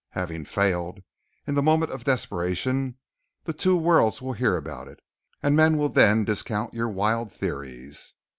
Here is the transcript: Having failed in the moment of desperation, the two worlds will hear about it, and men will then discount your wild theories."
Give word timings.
Having 0.13 0.45
failed 0.45 1.03
in 1.45 1.53
the 1.53 1.61
moment 1.61 1.91
of 1.91 2.03
desperation, 2.05 2.97
the 3.43 3.53
two 3.53 3.77
worlds 3.77 4.19
will 4.19 4.33
hear 4.33 4.57
about 4.57 4.87
it, 4.87 4.99
and 5.43 5.55
men 5.55 5.77
will 5.77 5.89
then 5.89 6.25
discount 6.25 6.73
your 6.73 6.89
wild 6.89 7.31
theories." 7.31 8.15